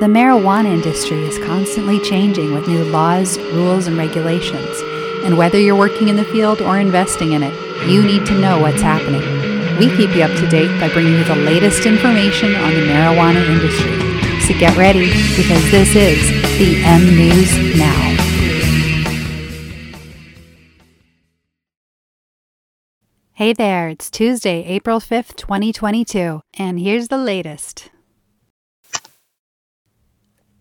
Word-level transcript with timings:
The 0.00 0.06
marijuana 0.06 0.72
industry 0.72 1.24
is 1.24 1.44
constantly 1.44 1.98
changing 1.98 2.54
with 2.54 2.68
new 2.68 2.84
laws, 2.84 3.36
rules, 3.52 3.88
and 3.88 3.98
regulations. 3.98 4.80
And 5.24 5.36
whether 5.36 5.58
you're 5.58 5.74
working 5.74 6.06
in 6.06 6.14
the 6.14 6.24
field 6.26 6.62
or 6.62 6.78
investing 6.78 7.32
in 7.32 7.42
it, 7.42 7.52
you 7.90 8.04
need 8.04 8.24
to 8.26 8.38
know 8.38 8.60
what's 8.60 8.80
happening. 8.80 9.22
We 9.80 9.88
keep 9.96 10.14
you 10.14 10.22
up 10.22 10.30
to 10.38 10.48
date 10.48 10.70
by 10.78 10.88
bringing 10.92 11.14
you 11.14 11.24
the 11.24 11.34
latest 11.34 11.84
information 11.84 12.54
on 12.54 12.74
the 12.74 12.82
marijuana 12.82 13.44
industry. 13.44 13.90
So 14.42 14.56
get 14.60 14.76
ready 14.76 15.10
because 15.36 15.68
this 15.72 15.96
is 15.96 16.30
the 16.60 16.80
M 16.84 17.02
News 17.16 17.76
Now. 17.76 18.14
Hey 23.32 23.52
there, 23.52 23.88
it's 23.88 24.12
Tuesday, 24.12 24.64
April 24.64 25.00
5th, 25.00 25.34
2022, 25.34 26.40
and 26.54 26.78
here's 26.78 27.08
the 27.08 27.18
latest. 27.18 27.90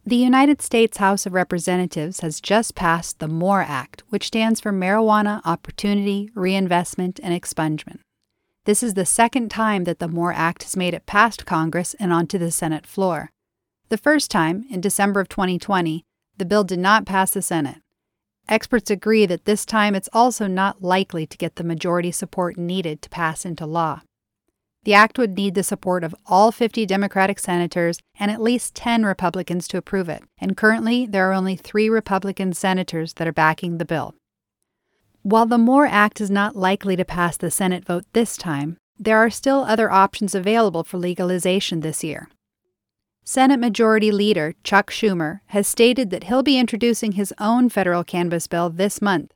The 0.07 0.15
United 0.15 0.61
States 0.61 0.99
House 0.99 1.25
of 1.25 1.33
Representatives 1.33 2.21
has 2.21 2.39
just 2.39 2.75
passed 2.75 3.19
the 3.19 3.27
MORE 3.27 3.63
Act, 3.63 4.03
which 4.07 4.27
stands 4.27 4.61
for 4.61 4.71
Marijuana 4.71 5.41
Opportunity, 5.43 6.29
Reinvestment, 6.33 7.19
and 7.21 7.33
Expungement. 7.33 7.99
This 8.63 8.81
is 8.81 8.93
the 8.93 9.05
second 9.05 9.51
time 9.51 9.83
that 9.83 9.99
the 9.99 10.07
MORE 10.07 10.31
Act 10.31 10.63
has 10.63 10.77
made 10.77 10.93
it 10.93 11.07
past 11.07 11.45
Congress 11.45 11.93
and 11.99 12.13
onto 12.13 12.37
the 12.37 12.51
Senate 12.51 12.85
floor. 12.85 13.31
The 13.89 13.97
first 13.97 14.31
time, 14.31 14.63
in 14.69 14.79
December 14.79 15.19
of 15.19 15.27
2020, 15.27 16.05
the 16.37 16.45
bill 16.45 16.63
did 16.63 16.79
not 16.79 17.05
pass 17.05 17.31
the 17.31 17.41
Senate. 17.41 17.81
Experts 18.47 18.89
agree 18.89 19.25
that 19.25 19.43
this 19.43 19.65
time 19.65 19.93
it's 19.93 20.07
also 20.13 20.47
not 20.47 20.81
likely 20.81 21.27
to 21.27 21.37
get 21.37 21.57
the 21.57 21.65
majority 21.65 22.11
support 22.11 22.57
needed 22.57 23.01
to 23.01 23.09
pass 23.09 23.43
into 23.43 23.65
law. 23.65 24.03
The 24.83 24.93
act 24.93 25.17
would 25.17 25.35
need 25.35 25.55
the 25.55 25.63
support 25.63 26.03
of 26.03 26.15
all 26.25 26.51
50 26.51 26.85
Democratic 26.85 27.39
senators 27.39 27.99
and 28.19 28.31
at 28.31 28.41
least 28.41 28.73
10 28.75 29.03
Republicans 29.03 29.67
to 29.67 29.77
approve 29.77 30.07
it, 30.07 30.23
and 30.37 30.55
currently 30.55 31.05
there 31.05 31.29
are 31.29 31.33
only 31.33 31.55
three 31.55 31.89
Republican 31.89 32.53
senators 32.53 33.13
that 33.13 33.27
are 33.27 33.33
backing 33.33 33.77
the 33.77 33.85
bill. 33.85 34.15
While 35.23 35.45
the 35.45 35.57
MORE 35.57 35.87
Act 35.87 36.21
is 36.21 36.31
not 36.31 36.55
likely 36.55 36.95
to 36.95 37.03
pass 37.03 37.35
the 37.35 37.51
Senate 37.51 37.85
vote 37.85 38.05
this 38.13 38.37
time, 38.37 38.77
there 38.97 39.17
are 39.17 39.29
still 39.29 39.65
other 39.65 39.91
options 39.91 40.33
available 40.33 40.83
for 40.83 40.97
legalization 40.97 41.81
this 41.81 42.03
year. 42.03 42.29
Senate 43.25 43.59
Majority 43.59 44.09
Leader 44.09 44.53
Chuck 44.63 44.89
Schumer 44.89 45.41
has 45.47 45.67
stated 45.67 46.11
that 46.11 46.23
he'll 46.23 46.43
be 46.43 46.57
introducing 46.57 47.11
his 47.11 47.33
own 47.39 47.67
federal 47.67 48.05
cannabis 48.05 48.47
bill 48.47 48.69
this 48.69 49.01
month. 49.01 49.33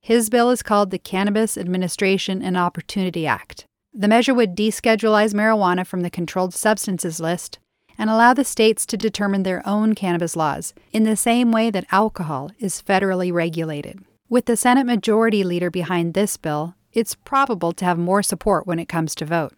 His 0.00 0.30
bill 0.30 0.50
is 0.50 0.62
called 0.62 0.90
the 0.90 0.98
Cannabis 0.98 1.58
Administration 1.58 2.40
and 2.40 2.56
Opportunity 2.56 3.26
Act. 3.26 3.66
The 3.98 4.08
measure 4.08 4.34
would 4.34 4.54
descheduleize 4.54 5.32
marijuana 5.32 5.86
from 5.86 6.02
the 6.02 6.10
controlled 6.10 6.52
substances 6.52 7.18
list 7.18 7.58
and 7.96 8.10
allow 8.10 8.34
the 8.34 8.44
states 8.44 8.84
to 8.84 8.98
determine 8.98 9.42
their 9.42 9.66
own 9.66 9.94
cannabis 9.94 10.36
laws 10.36 10.74
in 10.92 11.04
the 11.04 11.16
same 11.16 11.50
way 11.50 11.70
that 11.70 11.86
alcohol 11.90 12.50
is 12.58 12.82
federally 12.82 13.32
regulated. 13.32 14.00
With 14.28 14.44
the 14.44 14.56
Senate 14.56 14.84
Majority 14.84 15.42
Leader 15.42 15.70
behind 15.70 16.12
this 16.12 16.36
bill, 16.36 16.74
it's 16.92 17.14
probable 17.14 17.72
to 17.72 17.86
have 17.86 17.96
more 17.96 18.22
support 18.22 18.66
when 18.66 18.78
it 18.78 18.86
comes 18.86 19.14
to 19.14 19.24
vote. 19.24 19.54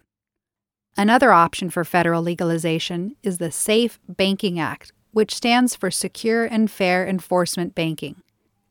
Another 0.96 1.32
option 1.32 1.68
for 1.68 1.82
federal 1.82 2.22
legalization 2.22 3.16
is 3.24 3.38
the 3.38 3.50
SAFE 3.50 3.98
Banking 4.08 4.60
Act, 4.60 4.92
which 5.10 5.34
stands 5.34 5.74
for 5.74 5.90
Secure 5.90 6.44
and 6.44 6.70
Fair 6.70 7.04
Enforcement 7.04 7.74
Banking. 7.74 8.22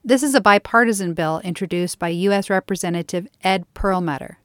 This 0.02 0.24
is 0.24 0.34
a 0.34 0.40
bipartisan 0.40 1.14
bill 1.14 1.42
introduced 1.44 2.00
by 2.00 2.08
U.S. 2.08 2.50
Representative 2.50 3.28
Ed 3.44 3.66
Perlmutter. 3.74 4.38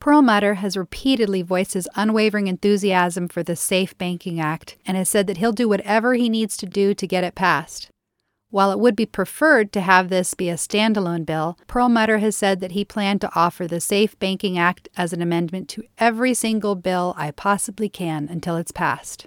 Perlmutter 0.00 0.54
has 0.54 0.78
repeatedly 0.78 1.42
voiced 1.42 1.74
his 1.74 1.88
unwavering 1.94 2.46
enthusiasm 2.46 3.28
for 3.28 3.42
the 3.42 3.54
Safe 3.54 3.96
Banking 3.98 4.40
Act 4.40 4.78
and 4.86 4.96
has 4.96 5.10
said 5.10 5.26
that 5.26 5.36
he'll 5.36 5.52
do 5.52 5.68
whatever 5.68 6.14
he 6.14 6.30
needs 6.30 6.56
to 6.56 6.66
do 6.66 6.94
to 6.94 7.06
get 7.06 7.22
it 7.22 7.34
passed. 7.34 7.90
While 8.48 8.72
it 8.72 8.80
would 8.80 8.96
be 8.96 9.04
preferred 9.04 9.72
to 9.74 9.82
have 9.82 10.08
this 10.08 10.32
be 10.32 10.48
a 10.48 10.54
standalone 10.54 11.26
bill, 11.26 11.58
Perlmutter 11.66 12.18
has 12.18 12.34
said 12.34 12.60
that 12.60 12.72
he 12.72 12.84
planned 12.84 13.20
to 13.20 13.30
offer 13.34 13.68
the 13.68 13.78
Safe 13.78 14.18
Banking 14.18 14.58
Act 14.58 14.88
as 14.96 15.12
an 15.12 15.20
amendment 15.20 15.68
to 15.68 15.84
every 15.98 16.32
single 16.32 16.74
bill 16.74 17.14
I 17.16 17.30
possibly 17.30 17.90
can 17.90 18.26
until 18.28 18.56
it's 18.56 18.72
passed. 18.72 19.26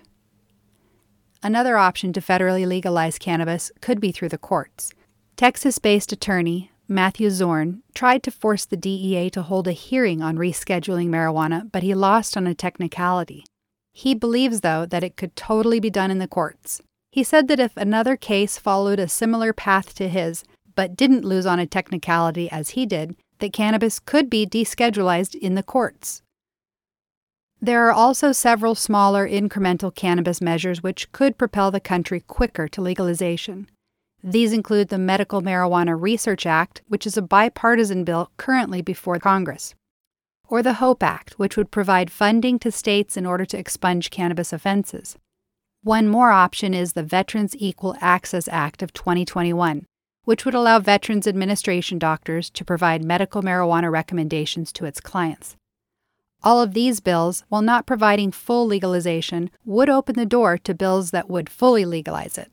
Another 1.44 1.78
option 1.78 2.14
to 2.14 2.20
federally 2.20 2.66
legalize 2.66 3.20
cannabis 3.20 3.72
could 3.80 4.02
be 4.02 4.12
through 4.12 4.30
the 4.30 4.38
courts. 4.40 4.92
Texas 5.38 5.78
based 5.78 6.12
attorney 6.12 6.72
Matthew 6.94 7.32
Zorn, 7.32 7.82
tried 7.96 8.22
to 8.22 8.30
force 8.30 8.66
the 8.66 8.78
DEA 8.78 9.32
to 9.32 9.42
hold 9.42 9.68
a 9.68 9.72
hearing 9.72 10.22
on 10.22 10.38
rescheduling 10.38 11.08
marijuana, 11.08 11.72
but 11.72 11.82
he 11.82 11.96
lost 11.96 12.38
on 12.38 12.46
a 12.46 12.54
technicality. 12.54 13.44
He 13.92 14.14
believes, 14.14 14.62
though, 14.62 14.86
that 14.86 15.04
it 15.04 15.18
could 15.18 15.36
totally 15.36 15.80
be 15.80 15.90
done 15.90 16.12
in 16.12 16.20
the 16.20 16.28
courts. 16.28 16.84
He 17.12 17.24
said 17.24 17.48
that 17.48 17.60
if 17.60 17.76
another 17.78 18.16
case 18.16 18.60
followed 18.60 19.00
a 19.00 19.08
similar 19.08 19.54
path 19.54 19.96
to 19.96 20.08
his, 20.08 20.44
but 20.76 20.96
didn't 20.96 21.26
lose 21.26 21.48
on 21.48 21.58
a 21.58 21.66
technicality 21.66 22.48
as 22.52 22.72
he 22.72 22.86
did, 22.86 23.16
that 23.40 23.54
cannabis 23.54 24.00
could 24.00 24.30
be 24.30 24.46
deschedulized 24.46 25.34
in 25.34 25.56
the 25.56 25.64
courts. 25.64 26.22
There 27.60 27.88
are 27.88 27.92
also 27.92 28.32
several 28.32 28.76
smaller 28.76 29.28
incremental 29.28 29.94
cannabis 29.94 30.42
measures 30.42 30.84
which 30.84 31.12
could 31.12 31.40
propel 31.40 31.72
the 31.72 31.80
country 31.80 32.20
quicker 32.20 32.68
to 32.68 32.82
legalization. 32.82 33.68
These 34.26 34.54
include 34.54 34.88
the 34.88 34.98
Medical 34.98 35.42
Marijuana 35.42 36.00
Research 36.00 36.46
Act, 36.46 36.82
which 36.88 37.06
is 37.06 37.18
a 37.18 37.22
bipartisan 37.22 38.06
bill 38.06 38.32
currently 38.38 38.82
before 38.82 39.20
Congress, 39.20 39.76
or 40.48 40.64
the 40.64 40.76
HOPE 40.76 41.04
Act, 41.04 41.34
which 41.38 41.58
would 41.58 41.72
provide 41.72 42.10
funding 42.10 42.58
to 42.60 42.72
states 42.72 43.18
in 43.18 43.26
order 43.26 43.44
to 43.44 43.58
expunge 43.58 44.10
cannabis 44.10 44.54
offenses. 44.54 45.18
One 45.84 46.08
more 46.08 46.32
option 46.32 46.74
is 46.74 46.94
the 46.94 47.04
Veterans 47.04 47.54
Equal 47.60 47.98
Access 48.00 48.48
Act 48.48 48.82
of 48.82 48.94
2021, 48.94 49.86
which 50.24 50.46
would 50.46 50.54
allow 50.54 50.80
Veterans 50.80 51.28
Administration 51.28 52.00
doctors 52.00 52.50
to 52.52 52.64
provide 52.64 53.04
medical 53.04 53.42
marijuana 53.42 53.92
recommendations 53.92 54.72
to 54.72 54.86
its 54.86 55.02
clients. 55.02 55.58
All 56.42 56.62
of 56.62 56.74
these 56.74 57.02
bills, 57.02 57.44
while 57.50 57.62
not 57.62 57.86
providing 57.86 58.32
full 58.32 58.66
legalization, 58.66 59.50
would 59.66 59.90
open 59.90 60.16
the 60.16 60.26
door 60.26 60.58
to 60.60 60.74
bills 60.74 61.12
that 61.12 61.30
would 61.30 61.50
fully 61.50 61.84
legalize 61.84 62.38
it. 62.38 62.50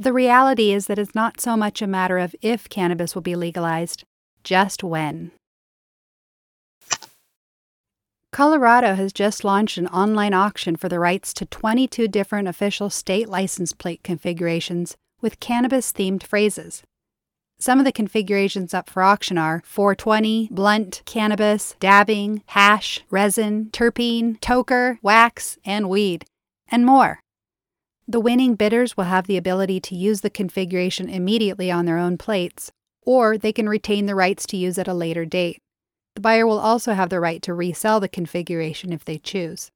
The 0.00 0.12
reality 0.12 0.72
is 0.72 0.86
that 0.86 0.98
it's 1.00 1.16
not 1.16 1.40
so 1.40 1.56
much 1.56 1.82
a 1.82 1.86
matter 1.88 2.18
of 2.18 2.36
if 2.40 2.68
cannabis 2.68 3.16
will 3.16 3.22
be 3.22 3.34
legalized, 3.34 4.04
just 4.44 4.84
when. 4.84 5.32
Colorado 8.30 8.94
has 8.94 9.12
just 9.12 9.42
launched 9.42 9.76
an 9.76 9.88
online 9.88 10.34
auction 10.34 10.76
for 10.76 10.88
the 10.88 11.00
rights 11.00 11.34
to 11.34 11.46
22 11.46 12.06
different 12.06 12.46
official 12.46 12.90
state 12.90 13.28
license 13.28 13.72
plate 13.72 14.04
configurations 14.04 14.96
with 15.20 15.40
cannabis 15.40 15.92
themed 15.92 16.22
phrases. 16.22 16.84
Some 17.58 17.80
of 17.80 17.84
the 17.84 17.90
configurations 17.90 18.72
up 18.72 18.88
for 18.88 19.02
auction 19.02 19.36
are 19.36 19.64
420, 19.64 20.50
blunt, 20.52 21.02
cannabis, 21.06 21.74
dabbing, 21.80 22.44
hash, 22.46 23.00
resin, 23.10 23.70
terpene, 23.72 24.38
toker, 24.38 24.98
wax, 25.02 25.58
and 25.64 25.88
weed, 25.88 26.24
and 26.70 26.86
more. 26.86 27.18
The 28.10 28.20
winning 28.20 28.54
bidders 28.54 28.96
will 28.96 29.04
have 29.04 29.26
the 29.26 29.36
ability 29.36 29.80
to 29.80 29.94
use 29.94 30.22
the 30.22 30.30
configuration 30.30 31.10
immediately 31.10 31.70
on 31.70 31.84
their 31.84 31.98
own 31.98 32.16
plates, 32.16 32.72
or 33.02 33.36
they 33.36 33.52
can 33.52 33.68
retain 33.68 34.06
the 34.06 34.14
rights 34.14 34.46
to 34.46 34.56
use 34.56 34.78
at 34.78 34.88
a 34.88 34.94
later 34.94 35.26
date. 35.26 35.58
The 36.14 36.22
buyer 36.22 36.46
will 36.46 36.58
also 36.58 36.94
have 36.94 37.10
the 37.10 37.20
right 37.20 37.42
to 37.42 37.52
resell 37.52 38.00
the 38.00 38.08
configuration 38.08 38.94
if 38.94 39.04
they 39.04 39.18
choose. 39.18 39.70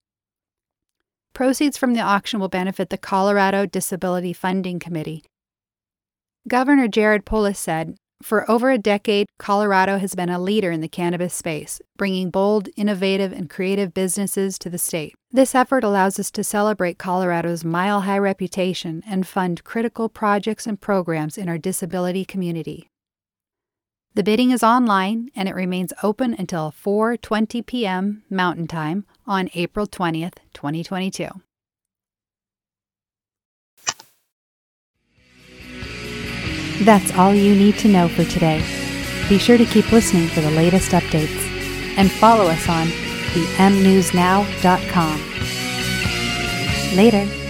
Proceeds 1.34 1.76
from 1.76 1.92
the 1.92 2.00
auction 2.00 2.40
will 2.40 2.48
benefit 2.48 2.88
the 2.88 2.96
Colorado 2.96 3.66
Disability 3.66 4.32
Funding 4.32 4.78
Committee. 4.78 5.24
Governor 6.48 6.88
Jared 6.88 7.26
Polis 7.26 7.58
said, 7.58 7.96
for 8.22 8.50
over 8.50 8.70
a 8.70 8.78
decade, 8.78 9.26
Colorado 9.38 9.98
has 9.98 10.14
been 10.14 10.28
a 10.28 10.38
leader 10.38 10.70
in 10.70 10.80
the 10.80 10.88
cannabis 10.88 11.34
space, 11.34 11.80
bringing 11.96 12.30
bold, 12.30 12.68
innovative, 12.76 13.32
and 13.32 13.50
creative 13.50 13.92
businesses 13.92 14.58
to 14.58 14.70
the 14.70 14.78
state. 14.78 15.14
This 15.30 15.54
effort 15.54 15.84
allows 15.84 16.18
us 16.18 16.30
to 16.32 16.44
celebrate 16.44 16.98
Colorado's 16.98 17.64
mile 17.64 18.02
high 18.02 18.18
reputation 18.18 19.02
and 19.06 19.26
fund 19.26 19.64
critical 19.64 20.08
projects 20.08 20.66
and 20.66 20.80
programs 20.80 21.36
in 21.36 21.48
our 21.48 21.58
disability 21.58 22.24
community. 22.24 22.88
The 24.14 24.22
bidding 24.22 24.50
is 24.50 24.62
online 24.62 25.30
and 25.34 25.48
it 25.48 25.54
remains 25.54 25.92
open 26.02 26.34
until 26.38 26.70
4:20 26.70 27.64
p.m. 27.64 28.24
Mountain 28.28 28.66
Time 28.66 29.06
on 29.26 29.48
April 29.54 29.86
20th, 29.86 30.34
2022. 30.52 31.28
That's 36.84 37.12
all 37.16 37.34
you 37.34 37.54
need 37.54 37.78
to 37.78 37.88
know 37.88 38.08
for 38.08 38.24
today. 38.24 38.58
Be 39.28 39.38
sure 39.38 39.56
to 39.56 39.64
keep 39.64 39.92
listening 39.92 40.26
for 40.28 40.40
the 40.40 40.50
latest 40.50 40.90
updates 40.90 41.46
and 41.96 42.10
follow 42.10 42.46
us 42.46 42.68
on 42.68 42.88
themnewsnow.com. 43.56 45.20
Later. 46.96 47.41